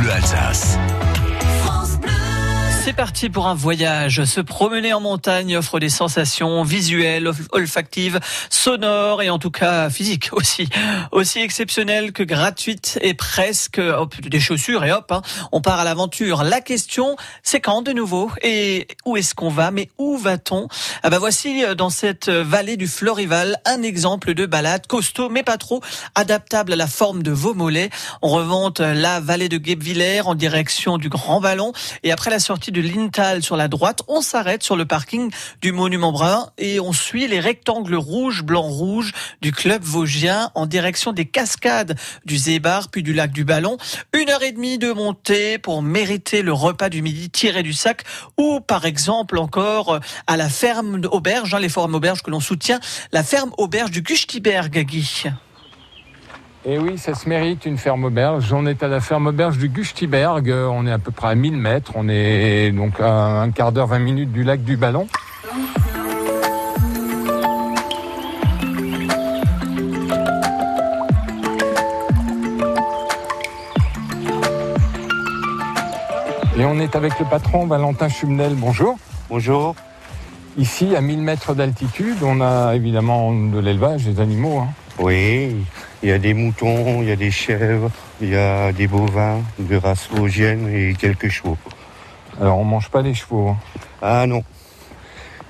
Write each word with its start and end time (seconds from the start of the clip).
Bleu 0.00 0.12
Alsace. 0.12 0.99
C'est 2.82 2.94
parti 2.94 3.28
pour 3.28 3.46
un 3.46 3.54
voyage. 3.54 4.24
Se 4.24 4.40
promener 4.40 4.94
en 4.94 5.00
montagne 5.00 5.54
offre 5.54 5.78
des 5.78 5.90
sensations 5.90 6.62
visuelles, 6.62 7.30
olfactives, 7.52 8.18
sonores 8.48 9.20
et 9.20 9.28
en 9.28 9.38
tout 9.38 9.50
cas 9.50 9.90
physiques 9.90 10.30
aussi. 10.32 10.66
Aussi 11.12 11.40
exceptionnelles 11.40 12.12
que 12.12 12.22
gratuites 12.22 12.98
et 13.02 13.12
presque 13.12 13.82
des 14.22 14.40
chaussures 14.40 14.82
et 14.84 14.92
hop, 14.92 15.12
hein, 15.12 15.20
on 15.52 15.60
part 15.60 15.78
à 15.78 15.84
l'aventure. 15.84 16.42
La 16.42 16.62
question, 16.62 17.16
c'est 17.42 17.60
quand 17.60 17.82
de 17.82 17.92
nouveau 17.92 18.30
et 18.42 18.88
où 19.04 19.18
est-ce 19.18 19.34
qu'on 19.34 19.50
va? 19.50 19.70
Mais 19.70 19.90
où 19.98 20.16
va-t-on? 20.16 20.68
Ah 21.02 21.10
bah 21.10 21.18
voici 21.18 21.62
euh, 21.62 21.74
dans 21.74 21.90
cette 21.90 22.30
vallée 22.30 22.78
du 22.78 22.88
Florival 22.88 23.58
un 23.66 23.82
exemple 23.82 24.32
de 24.32 24.46
balade 24.46 24.86
costaud 24.86 25.28
mais 25.28 25.42
pas 25.42 25.58
trop, 25.58 25.82
adaptable 26.14 26.72
à 26.72 26.76
la 26.76 26.86
forme 26.86 27.22
de 27.22 27.30
vos 27.30 27.52
mollets. 27.52 27.90
On 28.22 28.30
remonte 28.30 28.80
la 28.80 29.20
vallée 29.20 29.50
de 29.50 29.58
Guebwiller 29.58 30.22
en 30.24 30.34
direction 30.34 30.96
du 30.96 31.10
Grand 31.10 31.42
Ballon 31.42 31.74
et 32.04 32.10
après 32.10 32.30
la 32.30 32.38
sortie 32.38 32.69
de 32.70 32.80
l'Intal 32.80 33.42
sur 33.42 33.56
la 33.56 33.68
droite, 33.68 34.02
on 34.08 34.20
s'arrête 34.20 34.62
sur 34.62 34.76
le 34.76 34.84
parking 34.84 35.30
du 35.60 35.72
Monument 35.72 36.12
Brun 36.12 36.50
et 36.58 36.80
on 36.80 36.92
suit 36.92 37.28
les 37.28 37.40
rectangles 37.40 37.94
rouges, 37.94 38.42
blanc, 38.42 38.62
rouge 38.62 39.12
du 39.40 39.52
club 39.52 39.82
vosgien 39.82 40.50
en 40.54 40.66
direction 40.66 41.12
des 41.12 41.24
cascades 41.24 41.98
du 42.24 42.36
Zébar 42.36 42.88
puis 42.90 43.02
du 43.02 43.12
lac 43.12 43.32
du 43.32 43.44
Ballon. 43.44 43.76
Une 44.12 44.30
heure 44.30 44.42
et 44.42 44.52
demie 44.52 44.78
de 44.78 44.92
montée 44.92 45.58
pour 45.58 45.82
mériter 45.82 46.42
le 46.42 46.52
repas 46.52 46.88
du 46.88 47.02
midi 47.02 47.30
tiré 47.30 47.62
du 47.62 47.72
sac 47.72 48.04
ou 48.38 48.60
par 48.60 48.84
exemple 48.84 49.38
encore 49.38 50.00
à 50.26 50.36
la 50.36 50.48
ferme 50.48 51.00
auberge, 51.10 51.54
hein, 51.54 51.60
les 51.60 51.68
fermes 51.68 51.94
auberges 51.94 52.22
que 52.22 52.30
l'on 52.30 52.40
soutient, 52.40 52.80
la 53.12 53.22
ferme 53.22 53.52
auberge 53.58 53.90
du 53.90 54.02
Gustiberg, 54.02 54.84
Guy. 54.84 55.30
Et 56.66 56.78
oui, 56.78 56.98
ça 56.98 57.14
se 57.14 57.26
mérite 57.26 57.64
une 57.64 57.78
ferme 57.78 58.04
auberge. 58.04 58.52
On 58.52 58.66
est 58.66 58.82
à 58.82 58.88
la 58.88 59.00
ferme 59.00 59.28
auberge 59.28 59.56
du 59.56 59.70
Gustiberg. 59.70 60.50
On 60.50 60.86
est 60.86 60.92
à 60.92 60.98
peu 60.98 61.10
près 61.10 61.28
à 61.28 61.34
1000 61.34 61.56
mètres. 61.56 61.92
On 61.94 62.06
est 62.06 62.70
donc 62.70 63.00
à 63.00 63.40
un 63.40 63.50
quart 63.50 63.72
d'heure, 63.72 63.86
20 63.86 63.98
minutes 63.98 64.32
du 64.32 64.44
lac 64.44 64.62
du 64.62 64.76
Ballon. 64.76 65.08
Et 76.58 76.64
on 76.66 76.78
est 76.78 76.94
avec 76.94 77.18
le 77.18 77.24
patron 77.24 77.66
Valentin 77.66 78.10
Chumnel. 78.10 78.52
Bonjour. 78.54 78.98
Bonjour. 79.30 79.74
Ici, 80.58 80.94
à 80.94 81.00
1000 81.00 81.20
mètres 81.20 81.54
d'altitude, 81.54 82.18
on 82.22 82.42
a 82.42 82.74
évidemment 82.74 83.32
de 83.32 83.58
l'élevage, 83.58 84.04
des 84.04 84.20
animaux. 84.20 84.58
Hein. 84.58 84.68
Oui, 84.98 85.56
il 86.02 86.08
y 86.08 86.12
a 86.12 86.18
des 86.18 86.34
moutons, 86.34 87.02
il 87.02 87.08
y 87.08 87.12
a 87.12 87.16
des 87.16 87.30
chèvres, 87.30 87.90
il 88.20 88.30
y 88.30 88.36
a 88.36 88.72
des 88.72 88.86
bovins 88.86 89.42
de 89.58 89.76
race 89.76 90.08
vosgienne 90.10 90.68
et 90.68 90.94
quelques 90.94 91.28
chevaux. 91.28 91.58
Alors 92.40 92.58
on 92.58 92.64
mange 92.64 92.88
pas 92.88 93.02
les 93.02 93.14
chevaux. 93.14 93.50
Hein. 93.50 93.56
Ah 94.00 94.26
non, 94.26 94.42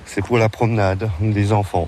c'est 0.05 0.23
pour 0.23 0.37
la 0.37 0.49
promenade 0.49 1.09
des 1.21 1.53
enfants. 1.53 1.87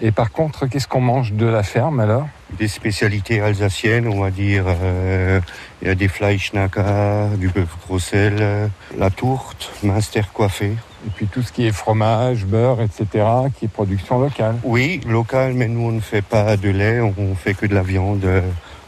Et 0.00 0.12
par 0.12 0.30
contre, 0.30 0.66
qu'est-ce 0.66 0.88
qu'on 0.88 1.00
mange 1.00 1.32
de 1.32 1.46
la 1.46 1.62
ferme 1.62 2.00
alors? 2.00 2.28
Des 2.58 2.68
spécialités 2.68 3.40
alsaciennes, 3.40 4.06
on 4.06 4.20
va 4.20 4.30
dire. 4.30 4.64
Euh, 4.68 5.40
il 5.80 5.88
y 5.88 5.90
a 5.90 5.94
des 5.94 6.08
fleischnacker, 6.08 7.36
du 7.36 7.48
bœuf 7.48 7.76
grossel, 7.86 8.70
la 8.96 9.10
tourte, 9.10 9.72
minster 9.82 10.22
coiffé. 10.32 10.72
Et 11.06 11.10
puis 11.14 11.26
tout 11.26 11.42
ce 11.42 11.52
qui 11.52 11.66
est 11.66 11.72
fromage, 11.72 12.44
beurre, 12.44 12.80
etc., 12.80 13.24
qui 13.58 13.64
est 13.64 13.68
production 13.68 14.20
locale. 14.20 14.56
Oui, 14.62 15.00
locale, 15.08 15.54
mais 15.54 15.66
nous 15.66 15.88
on 15.88 15.92
ne 15.92 16.00
fait 16.00 16.22
pas 16.22 16.56
de 16.56 16.68
lait, 16.68 17.00
on 17.00 17.34
fait 17.34 17.54
que 17.54 17.66
de 17.66 17.74
la 17.74 17.82
viande, 17.82 18.24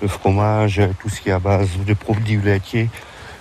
le 0.01 0.09
fromage, 0.09 0.81
tout 1.01 1.09
ce 1.09 1.21
qui 1.21 1.31
est 1.31 1.33
à 1.33 1.39
base 1.39 1.71
de 1.85 1.95
produits 1.95 2.37
laitiers. 2.37 2.89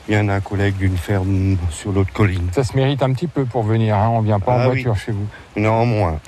Il 0.09 0.15
y 0.15 0.17
en 0.17 0.27
a 0.27 0.33
un 0.33 0.39
collègue 0.41 0.75
d'une 0.75 0.97
ferme 0.97 1.57
sur 1.69 1.91
l'autre 1.91 2.11
colline. 2.11 2.49
Ça 2.51 2.63
se 2.63 2.75
mérite 2.75 3.01
un 3.03 3.13
petit 3.13 3.27
peu 3.27 3.45
pour 3.45 3.63
venir, 3.63 3.95
hein 3.95 4.09
on 4.11 4.21
vient 4.21 4.39
pas 4.39 4.53
en 4.53 4.59
Ah 4.59 4.67
voiture 4.67 4.97
chez 4.97 5.13
vous. 5.13 5.25
Non, 5.55 5.85
moins. 5.85 6.19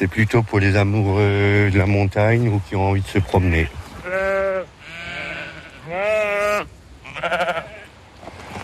C'est 0.00 0.06
plutôt 0.08 0.42
pour 0.42 0.60
les 0.60 0.76
amoureux 0.76 1.68
de 1.70 1.76
la 1.76 1.84
montagne 1.84 2.48
ou 2.48 2.58
qui 2.66 2.74
ont 2.74 2.88
envie 2.88 3.02
de 3.02 3.06
se 3.06 3.18
promener. 3.18 3.68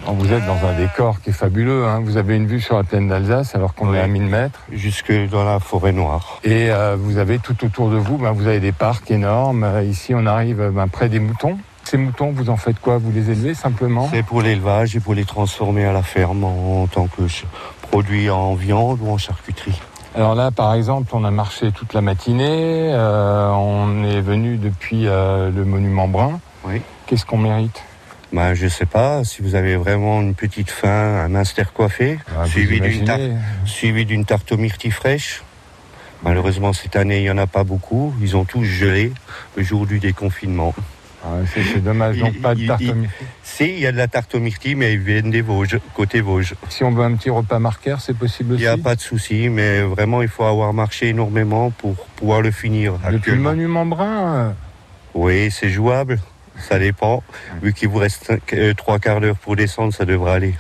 Alors, 0.03 0.15
vous 0.15 0.33
êtes 0.33 0.47
dans 0.47 0.67
un 0.67 0.73
décor 0.79 1.21
qui 1.21 1.29
est 1.29 1.35
fabuleux, 1.35 1.85
hein. 1.85 2.01
vous 2.03 2.17
avez 2.17 2.37
une 2.37 2.47
vue 2.47 2.63
sur 2.63 2.79
la 2.79 2.85
plaine 2.85 3.09
d'Alsace 3.09 3.55
alors 3.55 3.75
qu'on 3.75 3.91
Oui. 3.91 3.99
est 3.99 4.01
à 4.01 4.07
1000 4.07 4.23
mètres. 4.23 4.61
Jusque 4.73 5.13
dans 5.29 5.45
la 5.45 5.61
forêt 5.61 5.93
noire. 5.93 6.41
Et 6.43 6.71
euh, 6.71 6.97
vous 6.99 7.19
avez 7.19 7.39
tout 7.39 7.67
autour 7.67 7.91
de 7.91 7.97
vous, 7.97 8.17
ben, 8.17 8.33
vous 8.33 8.47
avez 8.47 8.61
des 8.61 8.73
parcs 8.73 9.11
énormes. 9.11 9.63
Euh, 9.65 9.83
Ici, 9.83 10.15
on 10.15 10.25
arrive 10.25 10.63
euh, 10.63 10.71
ben, 10.71 10.89
près 10.89 11.11
des 11.11 11.21
moutons. 11.21 11.59
Ces 11.85 11.99
moutons, 11.99 12.31
vous 12.31 12.49
en 12.49 12.57
faites 12.57 12.81
quoi? 12.81 12.97
Vous 12.97 13.13
les 13.13 13.29
élevez 13.31 13.53
simplement? 13.53 14.09
C'est 14.11 14.23
pour 14.23 14.41
l'élevage 14.41 14.97
et 14.97 15.01
pour 15.01 15.13
les 15.13 15.27
transformer 15.27 15.85
à 15.85 15.93
la 15.93 16.03
ferme 16.03 16.45
en 16.45 16.87
tant 16.87 17.09
que 17.09 17.21
produit 17.83 18.31
en 18.31 18.55
viande 18.55 19.01
ou 19.03 19.11
en 19.11 19.19
charcuterie. 19.19 19.79
Alors 20.17 20.35
là, 20.35 20.51
par 20.51 20.73
exemple, 20.75 21.11
on 21.15 21.25
a 21.25 21.31
marché 21.31 21.73
toute 21.73 21.93
la 21.93 22.01
matinée. 22.01 22.91
euh, 22.93 23.51
on 23.51 24.03
est 24.03 24.21
venu 24.23 24.57
depuis 24.57 25.07
euh, 25.07 25.51
le 25.51 25.65
monument 25.67 26.09
brun. 26.09 26.41
Oui. 26.65 26.81
Qu'est-ce 27.07 27.27
qu'on 27.27 27.37
mérite? 27.37 27.83
Ben, 28.33 28.55
je 28.55 28.67
sais 28.67 28.87
pas, 28.87 29.25
si 29.25 29.43
vous 29.43 29.55
avez 29.55 29.77
vraiment 29.77 30.21
une 30.23 30.35
petite 30.35 30.71
faim, 30.71 30.89
un 31.25 31.29
minster 31.29 31.65
coiffé, 31.73 32.19
Ah, 32.37 32.47
suivi 32.47 32.81
d'une 32.81 33.05
tarte 33.05 33.21
suivi 33.67 34.05
d'une 34.07 34.25
tarte 34.25 34.51
aux 34.53 34.57
myrtilles 34.57 34.91
fraîches. 34.91 35.43
Malheureusement, 36.23 36.73
cette 36.73 36.97
année, 36.97 37.19
il 37.19 37.23
n'y 37.25 37.31
en 37.31 37.39
a 37.39 37.47
pas 37.47 37.63
beaucoup. 37.63 38.15
Ils 38.23 38.37
ont 38.37 38.45
tous 38.45 38.65
gelé 38.65 39.13
le 39.55 39.63
jour 39.63 39.87
du 39.87 39.99
déconfinement. 40.01 40.75
Ah, 41.25 41.29
c'est, 41.55 41.83
dommage, 41.83 42.19
donc 42.19 42.33
Il- 42.35 42.41
pas 42.41 42.55
de 42.55 42.67
tarte 42.67 42.81
il- 42.81 42.91
aux 42.91 42.95
myrtilles. 42.95 43.27
Si, 43.57 43.65
il 43.65 43.79
y 43.79 43.87
a 43.87 43.93
de 43.93 43.97
la 43.97 44.07
tarte 44.07 44.35
aux 44.35 44.39
myrtilles, 44.39 44.75
mais 44.75 44.93
ils 44.93 44.99
viennent 44.99 45.31
des 45.31 45.41
Vosges, 45.41 45.79
côté 45.95 46.21
Vosges. 46.21 46.55
Si 46.69 46.85
on 46.85 46.91
veut 46.91 47.05
un 47.05 47.15
petit 47.17 47.31
repas 47.31 47.59
marqueur, 47.59 48.03
c'est 48.03 48.13
possible 48.13 48.51
Il 48.51 48.55
aussi 48.57 48.63
n'y 48.65 48.69
a 48.69 48.77
pas 48.77 48.95
de 48.95 49.01
souci, 49.01 49.49
mais 49.49 49.81
vraiment, 49.81 50.21
il 50.21 50.29
faut 50.29 50.45
avoir 50.45 50.75
marché 50.75 51.09
énormément 51.09 51.71
pour 51.71 51.95
pouvoir 52.17 52.43
le 52.43 52.51
finir. 52.51 52.99
Depuis 53.11 53.31
le 53.31 53.39
monument 53.39 53.87
brun 53.87 54.35
euh, 54.35 54.51
Oui, 55.15 55.51
c'est 55.51 55.71
jouable. 55.71 56.19
Ça 56.69 56.79
dépend. 56.79 57.23
Vu 57.63 57.73
qu'il 57.73 57.89
vous 57.89 57.97
reste 57.97 58.31
euh, 58.53 58.75
trois 58.75 58.99
quarts 58.99 59.23
d'heure 59.23 59.37
pour 59.39 59.57
descendre, 59.57 59.95
ça 59.95 60.05
devrait 60.05 60.33
aller. 60.33 60.55